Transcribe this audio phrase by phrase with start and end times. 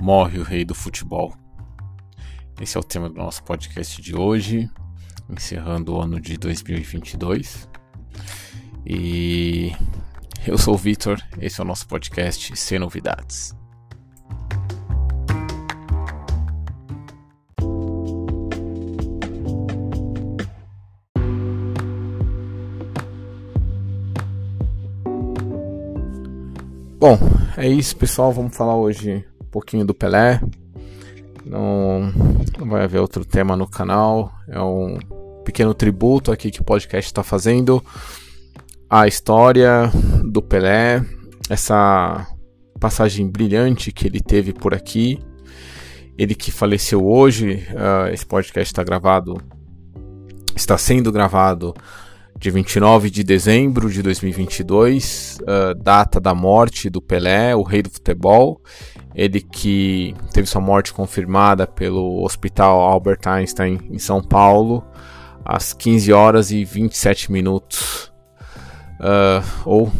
[0.00, 1.34] morre o rei do futebol.
[2.60, 4.68] Esse é o tema do nosso podcast de hoje,
[5.28, 7.68] encerrando o ano de 2022.
[8.86, 9.72] E
[10.46, 13.54] eu sou o Vitor, esse é o nosso podcast Sem Novidades.
[26.98, 27.18] Bom,
[27.56, 28.30] é isso, pessoal.
[28.30, 30.40] Vamos falar hoje pouquinho do Pelé.
[31.44, 32.12] Não,
[32.58, 34.32] não vai haver outro tema no canal.
[34.48, 34.98] É um
[35.44, 37.82] pequeno tributo aqui que o podcast está fazendo
[38.88, 39.90] à história
[40.24, 41.04] do Pelé,
[41.48, 42.26] essa
[42.78, 45.18] passagem brilhante que ele teve por aqui.
[46.18, 47.66] Ele que faleceu hoje.
[47.70, 49.40] Uh, esse podcast está gravado,
[50.56, 51.74] está sendo gravado
[52.36, 57.90] de 29 de dezembro de 2022, uh, data da morte do Pelé, o rei do
[57.90, 58.60] futebol.
[59.14, 64.84] Ele que teve sua morte confirmada pelo Hospital Albert Einstein em São Paulo,
[65.44, 68.12] às 15 horas e 27 minutos,
[69.00, 69.92] uh, ou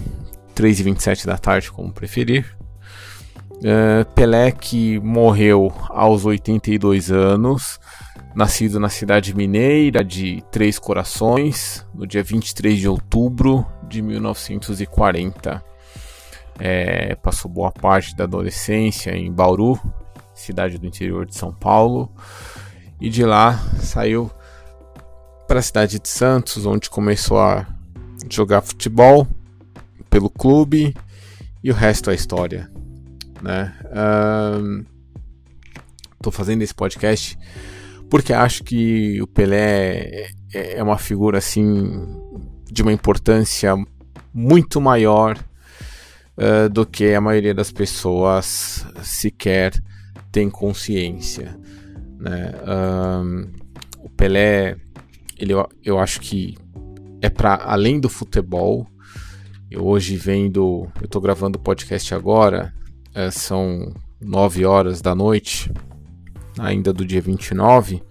[0.54, 2.56] 3 e 27 da tarde, como preferir.
[3.56, 7.80] Uh, Pelé que morreu aos 82 anos,
[8.34, 15.69] nascido na cidade mineira de Três Corações, no dia 23 de outubro de 1940.
[16.58, 19.80] É, passou boa parte da adolescência em Bauru,
[20.34, 22.10] cidade do interior de São Paulo,
[23.00, 24.30] e de lá saiu
[25.48, 27.66] para a cidade de Santos, onde começou a
[28.28, 29.26] jogar futebol
[30.08, 30.94] pelo clube
[31.62, 32.70] e o resto é história.
[33.42, 33.74] Né?
[36.14, 37.38] Estou fazendo esse podcast
[38.10, 42.06] porque acho que o Pelé é, é uma figura assim
[42.70, 43.74] de uma importância
[44.34, 45.38] muito maior
[46.40, 49.72] uh, do que a maioria das pessoas sequer
[50.32, 51.58] tem consciência.
[52.18, 52.52] Né?
[53.98, 54.76] o Pelé,
[55.38, 56.56] ele, eu acho que
[57.22, 58.86] é para além do futebol.
[59.70, 62.74] Eu hoje vendo, eu estou gravando o podcast agora,
[63.14, 65.70] uh, são 9 horas da noite
[66.58, 68.02] ainda do dia 29,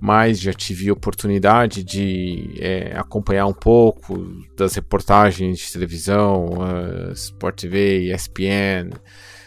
[0.00, 4.16] mas já tive oportunidade de é, acompanhar um pouco
[4.56, 8.90] das reportagens de televisão, uh, Sport TV, ESPN,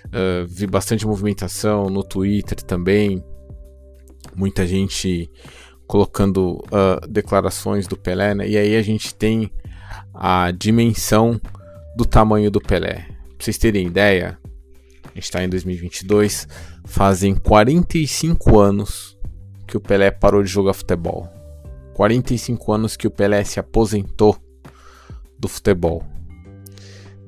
[0.07, 3.23] uh, vi bastante movimentação no Twitter também,
[4.35, 5.29] muita gente
[5.87, 8.47] colocando uh, declarações do Pelé, né?
[8.47, 9.51] e aí a gente tem
[10.13, 11.39] a dimensão
[11.95, 13.05] do tamanho do Pelé.
[13.37, 14.37] Pra vocês terem ideia,
[15.05, 16.47] a gente está em 2022,
[16.85, 19.18] fazem 45 anos
[19.69, 21.29] que o Pelé parou de jogar futebol.
[21.93, 24.35] 45 anos que o Pelé se aposentou
[25.37, 26.03] do futebol.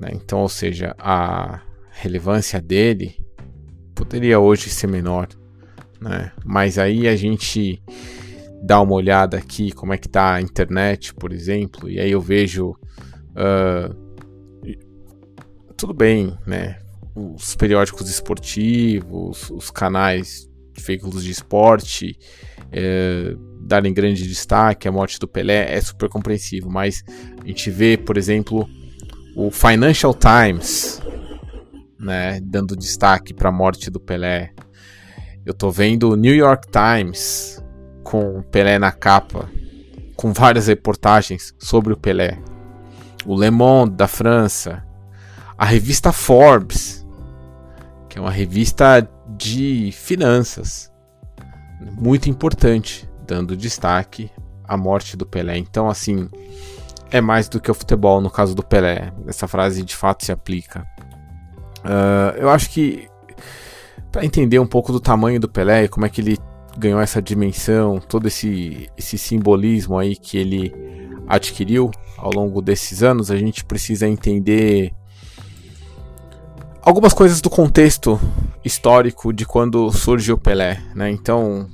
[0.00, 0.10] Né?
[0.12, 1.60] Então, ou seja, a
[1.90, 3.14] relevância dele
[3.94, 5.28] poderia hoje ser menor,
[6.00, 6.32] né?
[6.44, 7.80] Mas aí a gente
[8.62, 12.20] dá uma olhada aqui como é que tá a internet, por exemplo, e aí eu
[12.20, 13.94] vejo uh,
[15.76, 16.78] tudo bem, né?
[17.14, 20.48] os periódicos esportivos, os canais
[20.80, 22.18] veículos de esporte
[22.70, 27.04] é, darem grande destaque à morte do Pelé é super compreensível, mas
[27.42, 28.68] a gente vê, por exemplo,
[29.36, 31.00] o Financial Times
[31.98, 34.52] né, dando destaque para a morte do Pelé.
[35.44, 37.62] Eu tô vendo o New York Times
[38.02, 39.48] com o Pelé na capa,
[40.16, 42.38] com várias reportagens sobre o Pelé.
[43.24, 44.84] O Le Monde da França,
[45.56, 47.02] a revista Forbes
[48.12, 50.92] que é uma revista de finanças,
[51.98, 54.30] muito importante, dando destaque
[54.64, 55.58] à morte do Pelé.
[55.58, 56.28] Então, assim,
[57.10, 59.12] é mais do que o futebol no caso do Pelé.
[59.26, 60.86] Essa frase de fato se aplica.
[61.84, 63.08] Uh, eu acho que
[64.10, 66.38] para entender um pouco do tamanho do Pelé como é que ele
[66.78, 70.72] ganhou essa dimensão, todo esse, esse simbolismo aí que ele
[71.26, 74.92] adquiriu ao longo desses anos, a gente precisa entender
[76.80, 78.18] algumas coisas do contexto
[78.64, 81.10] histórico de quando surge o Pelé, né?
[81.10, 81.68] Então,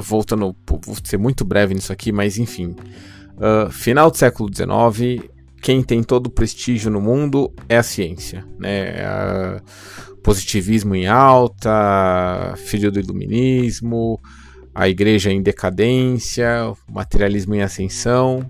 [0.00, 2.74] voltando, vou ser muito breve nisso aqui, mas enfim,
[3.36, 5.28] uh, final do século XIX,
[5.60, 8.94] quem tem todo o prestígio no mundo é a ciência, né?
[9.06, 14.20] Uh, positivismo em alta, filho do iluminismo,
[14.74, 18.48] a igreja em decadência, materialismo em ascensão.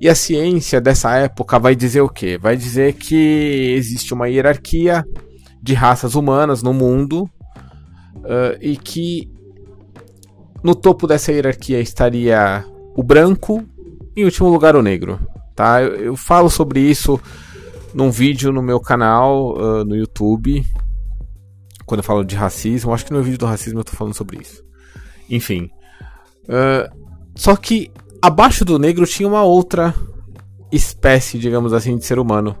[0.00, 2.38] E a ciência dessa época vai dizer o quê?
[2.38, 5.04] Vai dizer que existe uma hierarquia
[5.62, 7.30] de raças humanas no mundo
[8.16, 9.30] uh, e que
[10.62, 12.64] no topo dessa hierarquia estaria
[12.94, 13.64] o branco
[14.16, 15.18] e em último lugar o negro.
[15.54, 15.82] Tá?
[15.82, 17.20] Eu, eu falo sobre isso
[17.92, 20.64] num vídeo no meu canal uh, no YouTube
[21.90, 24.40] quando eu falo de racismo, acho que no vídeo do racismo eu tô falando sobre
[24.40, 24.62] isso.
[25.28, 25.68] Enfim.
[26.44, 26.88] Uh,
[27.34, 27.90] só que
[28.22, 29.92] abaixo do negro tinha uma outra
[30.70, 32.56] espécie, digamos assim, de ser humano.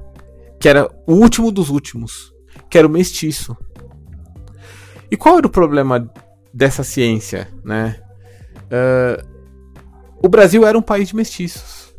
[0.58, 2.29] Que era o último dos últimos.
[2.70, 3.56] Que era o mestiço.
[5.10, 6.08] E qual era o problema
[6.54, 8.00] dessa ciência, né?
[8.66, 9.30] Uh,
[10.22, 11.94] o Brasil era um país de mestiços.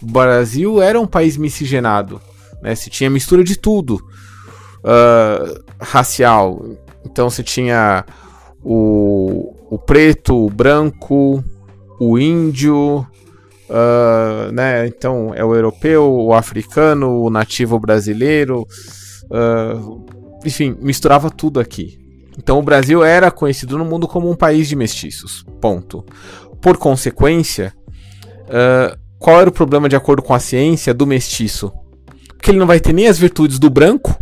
[0.00, 2.20] O Brasil era um país miscigenado.
[2.62, 2.74] Né?
[2.74, 3.96] Se tinha mistura de tudo.
[4.84, 6.64] Uh, racial.
[7.04, 8.04] Então você tinha
[8.62, 11.42] o, o preto, o branco,
[11.98, 13.06] o índio,
[13.68, 14.86] uh, né?
[14.86, 18.66] Então é o europeu, o africano, o nativo brasileiro,
[19.32, 20.04] uh,
[20.44, 21.98] enfim, misturava tudo aqui.
[22.38, 25.44] Então o Brasil era conhecido no mundo como um país de mestiços.
[25.60, 26.04] Ponto.
[26.60, 27.74] Por consequência,
[28.44, 31.72] uh, qual era o problema de acordo com a ciência do mestiço?
[32.40, 34.16] Que ele não vai ter nem as virtudes do branco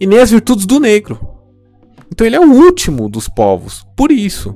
[0.00, 1.20] e nem as virtudes do negro.
[2.10, 3.86] Então ele é o último dos povos.
[3.96, 4.54] Por isso.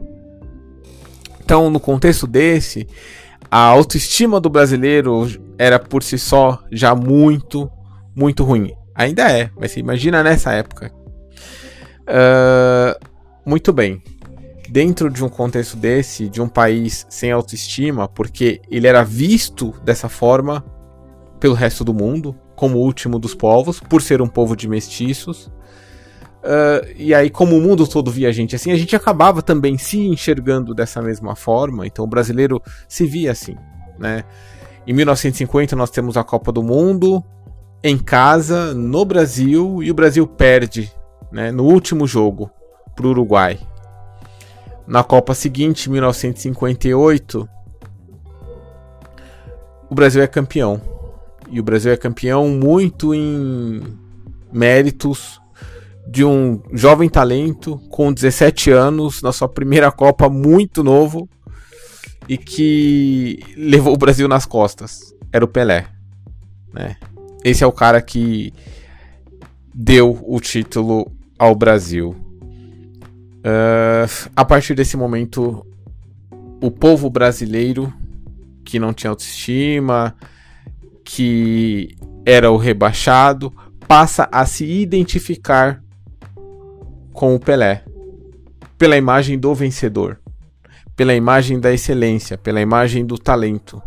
[1.42, 2.88] Então, no contexto desse,
[3.50, 7.70] a autoestima do brasileiro era por si só já muito,
[8.14, 8.72] muito ruim.
[8.96, 10.90] Ainda é, mas você imagina nessa época.
[12.08, 12.98] Uh,
[13.44, 14.02] muito bem.
[14.68, 20.08] Dentro de um contexto desse, de um país sem autoestima, porque ele era visto dessa
[20.08, 20.64] forma
[21.38, 25.46] pelo resto do mundo, como o último dos povos, por ser um povo de mestiços.
[26.42, 29.76] Uh, e aí, como o mundo todo via a gente assim, a gente acabava também
[29.76, 31.86] se enxergando dessa mesma forma.
[31.86, 33.56] Então, o brasileiro se via assim,
[33.98, 34.24] né?
[34.86, 37.22] Em 1950 nós temos a Copa do Mundo
[37.82, 40.90] em casa no Brasil e o Brasil perde,
[41.30, 42.50] né, no último jogo
[42.94, 43.58] para o Uruguai.
[44.86, 47.48] Na Copa seguinte, 1958,
[49.90, 50.80] o Brasil é campeão.
[51.50, 53.82] E o Brasil é campeão muito em
[54.52, 55.40] méritos
[56.06, 61.28] de um jovem talento com 17 anos na sua primeira Copa, muito novo
[62.28, 65.14] e que levou o Brasil nas costas.
[65.32, 65.86] Era o Pelé,
[66.72, 66.96] né?
[67.46, 68.52] Esse é o cara que
[69.72, 72.10] deu o título ao Brasil.
[73.38, 75.64] Uh, a partir desse momento,
[76.60, 77.94] o povo brasileiro
[78.64, 80.16] que não tinha autoestima,
[81.04, 81.96] que
[82.26, 83.54] era o rebaixado,
[83.86, 85.80] passa a se identificar
[87.12, 87.84] com o Pelé,
[88.76, 90.18] pela imagem do vencedor,
[90.96, 93.80] pela imagem da excelência, pela imagem do talento.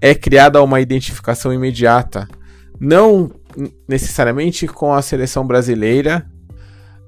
[0.00, 2.26] É criada uma identificação imediata,
[2.78, 3.30] não
[3.88, 6.26] necessariamente com a seleção brasileira,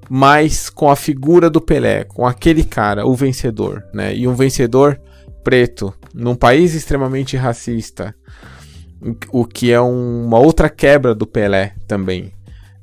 [0.09, 4.15] mas com a figura do Pelé, com aquele cara, o vencedor, né?
[4.15, 4.99] E um vencedor
[5.43, 8.15] preto, num país extremamente racista,
[9.29, 12.31] o que é um, uma outra quebra do Pelé também.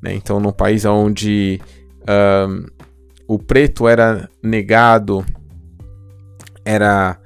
[0.01, 0.15] Né?
[0.15, 1.61] Então, num país onde
[2.49, 2.67] um,
[3.27, 5.25] o preto era negado,
[6.65, 7.19] era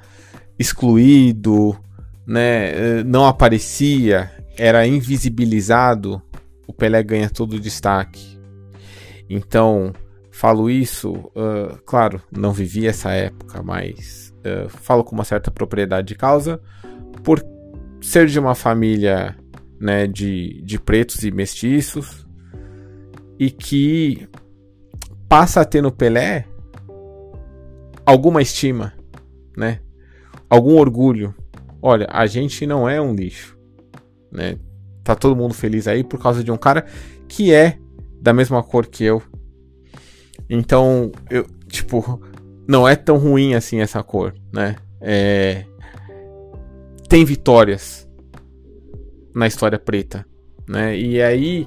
[0.59, 1.77] excluído,
[2.27, 6.21] né, não aparecia, era invisibilizado,
[6.67, 8.39] o Pelé ganha todo o destaque.
[9.31, 9.93] Então,
[10.31, 16.09] falo isso, uh, claro, não vivi essa época, mas uh, falo com uma certa propriedade
[16.09, 16.61] de causa,
[17.23, 17.45] por
[18.01, 19.37] ser de uma família
[19.81, 22.27] né, de, de pretos e mestiços,
[23.39, 24.29] e que
[25.29, 26.47] passa a ter no Pelé
[28.05, 28.95] alguma estima,
[29.57, 29.81] né?
[30.49, 31.35] Algum orgulho.
[31.83, 33.58] Olha, a gente não é um lixo,
[34.31, 34.57] né?
[35.03, 36.85] Tá todo mundo feliz aí por causa de um cara
[37.27, 37.79] que é
[38.21, 39.23] da mesma cor que eu.
[40.49, 42.21] Então, eu, tipo,
[42.67, 44.77] não é tão ruim assim essa cor, né?
[45.01, 45.65] É...
[47.09, 48.09] Tem vitórias
[49.35, 50.27] na história preta,
[50.69, 50.97] né?
[50.97, 51.67] E aí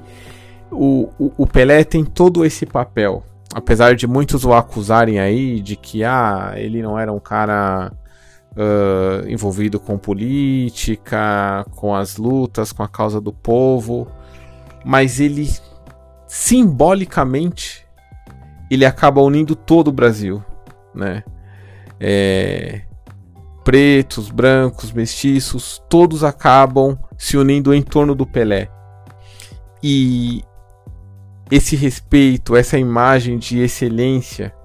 [0.71, 5.75] o, o, o Pelé tem todo esse papel, apesar de muitos o acusarem aí de
[5.75, 7.91] que ah, ele não era um cara
[8.51, 14.07] uh, envolvido com política, com as lutas, com a causa do povo,
[14.85, 15.49] mas ele
[16.27, 17.85] simbolicamente
[18.69, 20.43] ele acaba unindo todo o Brasil,
[20.95, 21.23] né?
[21.99, 22.83] É,
[23.65, 28.69] pretos, brancos, mestiços, todos acabam se unindo em torno do Pelé.
[29.83, 30.41] E
[31.51, 34.55] esse respeito, essa imagem de excelência.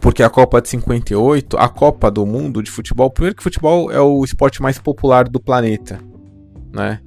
[0.00, 4.00] Porque a Copa de 58, a Copa do Mundo de futebol, primeiro que futebol é
[4.00, 6.00] o esporte mais popular do planeta,
[6.72, 7.00] né?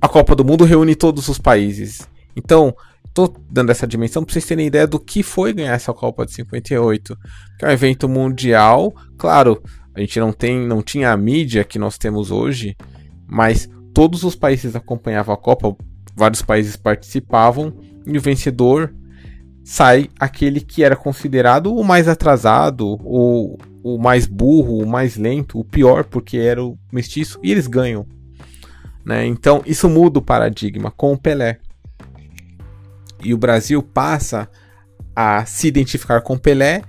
[0.00, 2.06] A Copa do Mundo reúne todos os países.
[2.36, 2.74] Então,
[3.14, 6.32] tô dando essa dimensão para vocês terem ideia do que foi ganhar essa Copa de
[6.34, 7.16] 58,
[7.58, 8.92] que é um evento mundial.
[9.16, 9.62] Claro,
[9.94, 12.76] a gente não tem, não tinha a mídia que nós temos hoje,
[13.26, 15.74] mas todos os países acompanhavam a Copa
[16.16, 17.72] vários países participavam
[18.06, 18.94] e o vencedor
[19.64, 25.58] sai aquele que era considerado o mais atrasado, o, o mais burro, o mais lento,
[25.58, 28.06] o pior, porque era o mestiço, e eles ganham.
[29.04, 29.26] Né?
[29.26, 31.58] Então isso muda o paradigma com o Pelé.
[33.22, 34.48] E o Brasil passa
[35.16, 36.82] a se identificar com Pelé.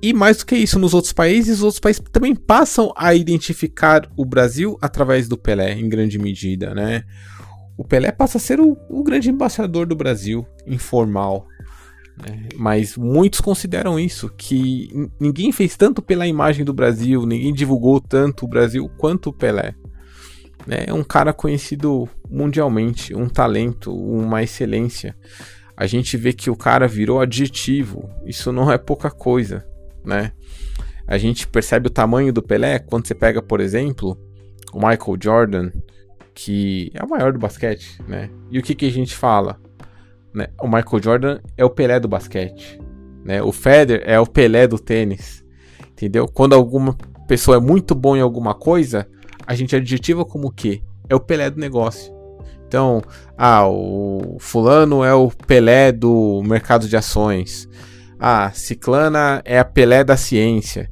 [0.00, 4.08] E mais do que isso, nos outros países, os outros países também passam a identificar
[4.16, 7.04] o Brasil através do Pelé, em grande medida, né?
[7.76, 11.46] O Pelé passa a ser o, o grande embaixador do Brasil, informal.
[12.16, 12.48] Né?
[12.56, 18.44] Mas muitos consideram isso, que ninguém fez tanto pela imagem do Brasil, ninguém divulgou tanto
[18.44, 19.74] o Brasil quanto o Pelé.
[20.66, 20.84] Né?
[20.86, 25.16] É um cara conhecido mundialmente, um talento, uma excelência.
[25.76, 29.66] A gente vê que o cara virou adjetivo, isso não é pouca coisa,
[30.04, 30.32] né?
[31.06, 34.16] A gente percebe o tamanho do Pelé quando você pega, por exemplo,
[34.72, 35.70] o Michael Jordan,
[36.32, 38.30] que é o maior do basquete, né?
[38.50, 39.60] E o que, que a gente fala?
[40.34, 40.48] Né?
[40.60, 42.80] O Michael Jordan é o Pelé do basquete,
[43.24, 43.40] né?
[43.40, 45.44] O Federer é o Pelé do tênis,
[45.92, 46.26] entendeu?
[46.26, 46.96] Quando alguma
[47.28, 49.06] pessoa é muito bom em alguma coisa,
[49.46, 50.82] a gente adjetiva como o quê?
[51.08, 52.12] É o Pelé do negócio.
[52.66, 53.00] Então,
[53.38, 57.68] ah, o fulano é o Pelé do mercado de ações.
[58.18, 60.90] Ah, Ciclana é a Pelé da ciência,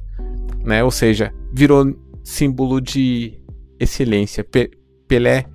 [0.63, 0.81] né?
[0.83, 3.37] Ou seja, virou símbolo de
[3.77, 4.41] excelência.
[4.43, 4.71] Pe
[5.05, 5.45] Pelé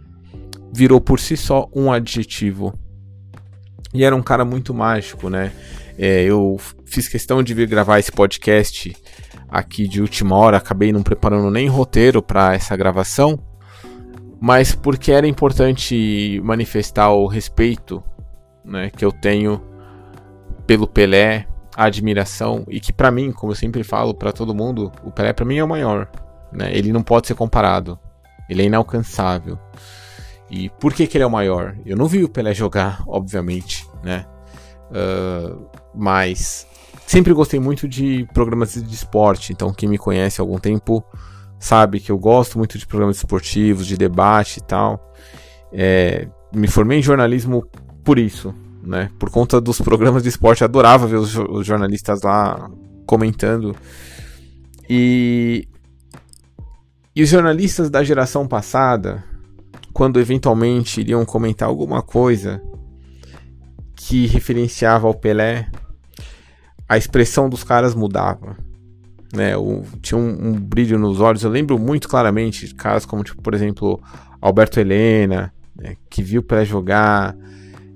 [0.74, 2.78] virou por si só um adjetivo.
[3.92, 5.52] E era um cara muito mágico, né?
[5.98, 8.94] É, eu fiz questão de vir gravar esse podcast
[9.48, 13.38] aqui de última hora, acabei não preparando nem roteiro para essa gravação,
[14.40, 18.02] mas porque era importante manifestar o respeito
[18.64, 19.60] né, que eu tenho
[20.66, 24.92] pelo Pelé, a admiração e que para mim, como eu sempre falo para todo mundo,
[25.02, 26.10] o Pelé para mim é o maior,
[26.52, 26.70] né?
[26.72, 27.98] Ele não pode ser comparado.
[28.50, 29.58] Ele é inalcançável.
[30.50, 31.76] E por que, que ele é o maior?
[31.84, 34.26] Eu não vi o Pelé jogar, obviamente, né?
[34.90, 36.66] Uh, mas
[37.06, 39.52] sempre gostei muito de programas de esporte.
[39.52, 41.04] Então, quem me conhece há algum tempo
[41.58, 45.12] sabe que eu gosto muito de programas esportivos, de debate e tal.
[45.72, 47.66] É, me formei em jornalismo
[48.02, 49.10] por isso, né?
[49.18, 52.70] Por conta dos programas de esporte, adorava ver os, os jornalistas lá
[53.04, 53.76] comentando.
[54.88, 55.68] E
[57.18, 59.24] e os jornalistas da geração passada,
[59.98, 62.62] quando eventualmente iriam comentar alguma coisa
[63.96, 65.68] que referenciava ao Pelé,
[66.88, 68.56] a expressão dos caras mudava.
[69.34, 71.42] Né, o, tinha um, um, brilho nos olhos.
[71.42, 74.00] Eu lembro muito claramente de casos como, tipo, por exemplo,
[74.40, 77.36] Alberto Helena, né, que viu Pelé jogar,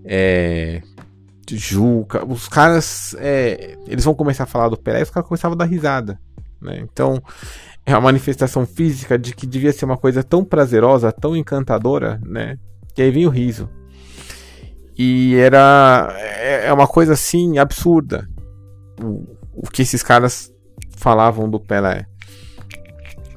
[0.04, 0.82] é,
[1.48, 2.26] Juca.
[2.26, 5.58] Os caras, é, eles vão começar a falar do Pelé e os caras começavam a
[5.58, 6.18] dar risada.
[6.60, 6.80] Né?
[6.80, 7.22] Então,
[7.84, 12.58] é uma manifestação física de que devia ser uma coisa tão prazerosa, tão encantadora, né?
[12.96, 13.68] E aí vem o riso.
[14.96, 18.28] E era é, é uma coisa assim absurda
[19.02, 20.52] o, o que esses caras
[20.96, 22.06] falavam do Pelé.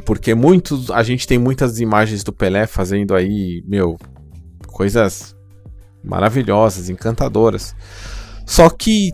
[0.05, 3.97] Porque muitos, a gente tem muitas imagens do Pelé fazendo aí, meu,
[4.67, 5.35] coisas
[6.03, 7.75] maravilhosas, encantadoras.
[8.45, 9.11] Só que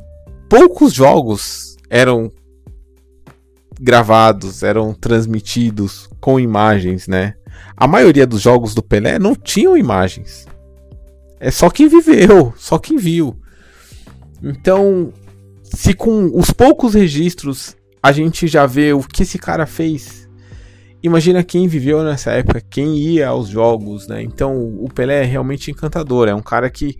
[0.50, 2.29] poucos jogos eram
[3.81, 7.33] gravados, eram transmitidos com imagens, né?
[7.75, 10.45] A maioria dos jogos do Pelé não tinham imagens.
[11.39, 13.35] É só quem viveu, só quem viu.
[14.43, 15.11] Então,
[15.63, 20.29] se com os poucos registros a gente já vê o que esse cara fez,
[21.01, 24.21] imagina quem viveu nessa época, quem ia aos jogos, né?
[24.21, 27.00] Então, o Pelé é realmente encantador, é um cara que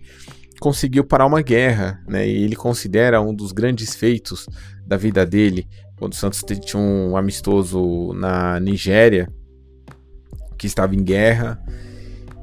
[0.58, 2.26] conseguiu parar uma guerra, né?
[2.26, 4.48] E ele considera um dos grandes feitos
[4.84, 5.66] da vida dele
[6.02, 9.32] quando o Santos tinha um amistoso na Nigéria,
[10.58, 11.62] que estava em guerra,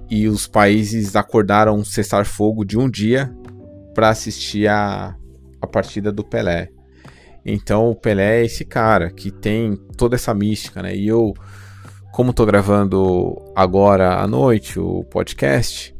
[0.10, 3.30] e os países acordaram cessar fogo de um dia
[3.94, 5.13] para assistir a,
[5.62, 6.70] a partida do Pelé.
[7.46, 10.96] Então o Pelé é esse cara que tem toda essa mística, né?
[10.96, 11.34] E eu,
[12.13, 15.94] como tô gravando agora à noite o podcast,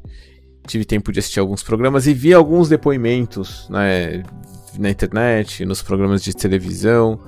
[0.66, 4.24] tive tempo de assistir alguns programas e vi alguns depoimentos, né?
[4.78, 7.20] Na internet, nos programas de televisão.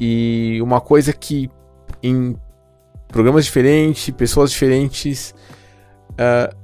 [0.00, 1.50] E uma coisa que
[2.02, 2.36] em
[3.08, 5.34] programas diferentes, pessoas diferentes,
[6.12, 6.54] uh,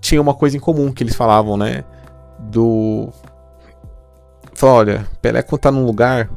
[0.00, 1.84] tinha uma coisa em comum que eles falavam, né?
[2.38, 3.10] Do.
[4.54, 6.30] Fala, olha, Pelé quando tá num lugar,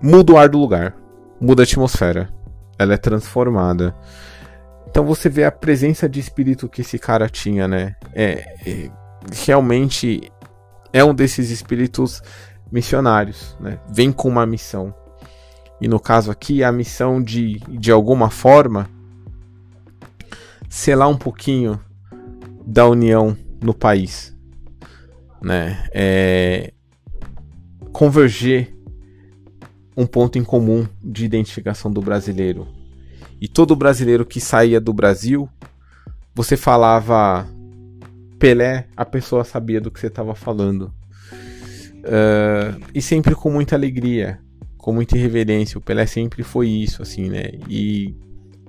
[0.00, 0.94] muda o ar do lugar,
[1.40, 2.28] muda a atmosfera,
[2.78, 3.94] ela é transformada.
[4.88, 7.94] Então você vê a presença de espírito que esse cara tinha, né?
[8.14, 8.90] É, é
[9.44, 10.30] realmente
[10.92, 12.22] é um desses espíritos
[12.70, 13.78] missionários, né?
[13.88, 14.94] Vem com uma missão.
[15.80, 18.88] E no caso aqui, a missão de, de alguma forma,
[20.68, 21.80] selar um pouquinho
[22.66, 24.34] da união no país.
[25.40, 25.86] Né?
[25.92, 26.72] É,
[27.92, 28.74] converger
[29.96, 32.66] um ponto em comum de identificação do brasileiro.
[33.40, 35.48] E todo brasileiro que saía do Brasil,
[36.34, 37.46] você falava
[38.38, 40.92] Pelé, a pessoa sabia do que você estava falando.
[42.04, 44.38] Uh, e sempre com muita alegria,
[44.76, 45.78] com muita irreverência.
[45.78, 47.50] O Pelé sempre foi isso, assim, né?
[47.68, 48.14] E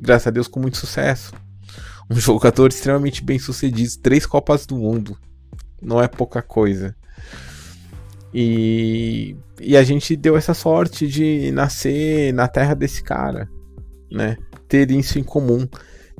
[0.01, 1.33] graças a Deus com muito sucesso.
[2.09, 5.17] Um jogador extremamente bem sucedido, três Copas do Mundo.
[5.81, 6.95] Não é pouca coisa.
[8.33, 13.49] E, e a gente deu essa sorte de nascer na terra desse cara,
[14.11, 14.37] né?
[14.67, 15.67] Ter isso em comum,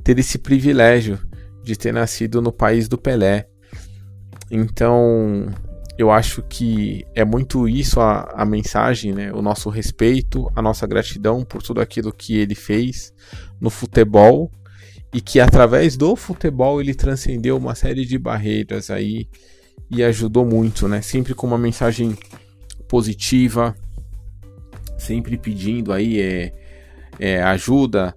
[0.04, 1.20] ter esse privilégio
[1.68, 3.48] de ter nascido no país do Pelé.
[4.50, 5.46] Então,
[5.98, 9.34] eu acho que é muito isso a, a mensagem, né?
[9.34, 13.14] O nosso respeito, a nossa gratidão por tudo aquilo que ele fez
[13.60, 14.52] no futebol
[15.14, 19.28] e que através do futebol ele transcendeu uma série de barreiras aí
[19.90, 21.02] e ajudou muito, né?
[21.02, 22.18] Sempre com uma mensagem
[22.88, 23.76] positiva,
[24.98, 26.54] sempre pedindo aí é,
[27.20, 28.16] é ajuda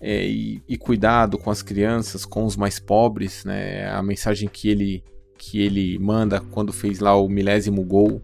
[0.00, 3.88] é, e, e, cuidado com as crianças, com os mais pobres, né?
[3.90, 5.04] A mensagem que ele
[5.36, 8.22] que ele manda quando fez lá o milésimo gol.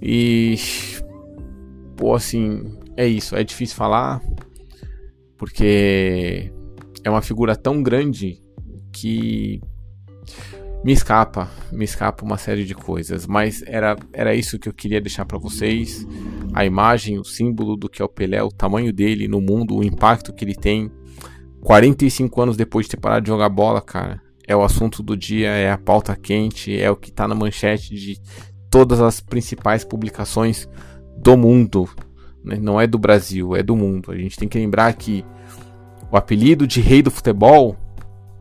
[0.00, 0.56] E
[1.96, 4.20] pô, assim, é isso, é difícil falar
[5.36, 6.52] porque
[7.02, 8.40] é uma figura tão grande
[8.92, 9.60] que
[10.84, 15.00] me escapa, me escapa uma série de coisas, mas era, era isso que eu queria
[15.00, 16.06] deixar para vocês.
[16.52, 19.84] A imagem, o símbolo do que é o Pelé, o tamanho dele no mundo, o
[19.84, 20.90] impacto que ele tem.
[21.62, 24.20] 45 anos depois de ter parado de jogar bola, cara.
[24.46, 27.94] É o assunto do dia, é a pauta quente, é o que tá na manchete
[27.94, 28.20] de
[28.68, 30.68] todas as principais publicações
[31.16, 31.88] do mundo.
[32.44, 32.58] Né?
[32.60, 34.10] Não é do Brasil, é do mundo.
[34.10, 35.24] A gente tem que lembrar que
[36.10, 37.76] o apelido de rei do futebol,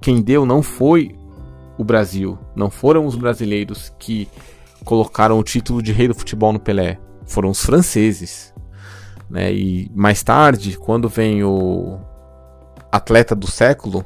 [0.02, 1.16] quem deu não foi
[1.78, 2.38] o Brasil.
[2.56, 4.28] Não foram os brasileiros que
[4.84, 7.00] colocaram o título de rei do futebol no Pelé.
[7.32, 8.54] Foram os franceses.
[9.30, 9.54] Né?
[9.54, 11.98] E mais tarde, quando vem o
[12.92, 14.04] atleta do século,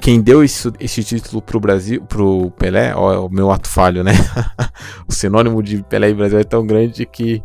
[0.00, 4.04] quem deu esse, esse título pro Brasil, pro Pelé, ó, é o meu ato falho,
[4.04, 4.12] né?
[5.08, 7.42] o sinônimo de Pelé e Brasil é tão grande que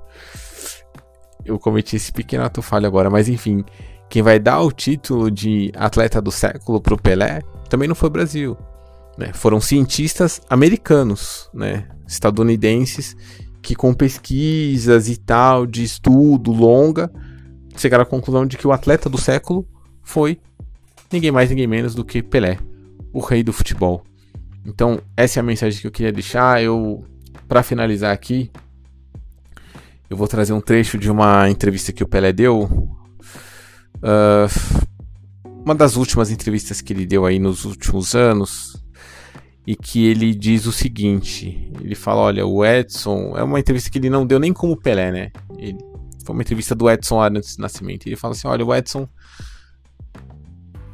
[1.44, 3.66] eu cometi esse pequeno ato falho agora, mas enfim,
[4.08, 8.12] quem vai dar o título de atleta do século pro Pelé também não foi o
[8.12, 8.56] Brasil,
[9.18, 9.32] né?
[9.34, 11.88] Foram cientistas americanos, né?
[12.10, 13.16] estadunidenses,
[13.70, 17.12] que com pesquisas e tal, de estudo longa,
[17.78, 19.64] chegaram à conclusão de que o atleta do século
[20.02, 20.40] foi
[21.12, 22.58] ninguém mais, ninguém menos do que Pelé,
[23.14, 24.04] o rei do futebol.
[24.66, 26.64] Então, essa é a mensagem que eu queria deixar.
[26.64, 27.06] Eu,
[27.48, 28.50] para finalizar aqui,
[30.10, 32.64] eu vou trazer um trecho de uma entrevista que o Pelé deu.
[33.98, 34.50] Uh,
[35.64, 38.79] uma das últimas entrevistas que ele deu aí nos últimos anos,
[39.70, 44.00] e que ele diz o seguinte: ele fala, olha, o Edson é uma entrevista que
[44.00, 45.32] ele não deu nem como Pelé, né?
[45.60, 45.78] Ele,
[46.26, 48.08] foi uma entrevista do Edson Arantes Nascimento.
[48.08, 49.08] Ele fala assim: olha, o Edson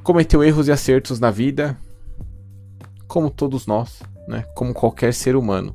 [0.03, 1.77] cometeu erros e acertos na vida,
[3.07, 4.43] como todos nós, né?
[4.53, 5.73] Como qualquer ser humano.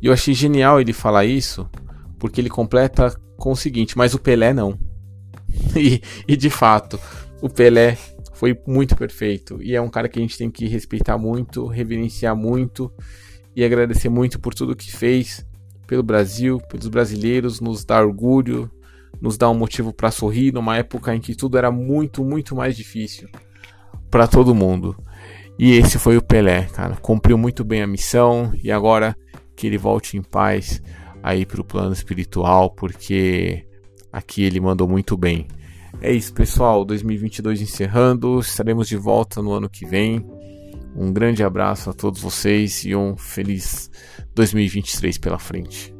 [0.00, 1.68] E eu achei genial ele falar isso,
[2.18, 4.78] porque ele completa com o seguinte: mas o Pelé não.
[5.76, 6.98] e, e de fato,
[7.42, 7.98] o Pelé
[8.38, 9.60] foi muito perfeito.
[9.60, 12.92] E é um cara que a gente tem que respeitar muito, reverenciar muito
[13.54, 15.44] e agradecer muito por tudo que fez
[15.88, 18.70] pelo Brasil, pelos brasileiros, nos dá orgulho,
[19.20, 22.76] nos dá um motivo para sorrir numa época em que tudo era muito, muito mais
[22.76, 23.28] difícil
[24.08, 24.96] para todo mundo.
[25.58, 26.94] E esse foi o Pelé, cara.
[26.94, 29.16] Cumpriu muito bem a missão e agora
[29.56, 30.80] que ele volte em paz
[31.20, 33.66] aí para o plano espiritual, porque
[34.12, 35.48] aqui ele mandou muito bem.
[36.00, 36.84] É isso, pessoal.
[36.84, 38.38] 2022 encerrando.
[38.40, 40.24] Estaremos de volta no ano que vem.
[40.94, 43.90] Um grande abraço a todos vocês e um feliz
[44.34, 45.97] 2023 pela frente.